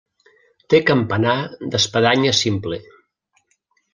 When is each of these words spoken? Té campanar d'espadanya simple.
Té 0.73 0.79
campanar 0.89 1.35
d'espadanya 1.75 2.33
simple. 2.39 2.83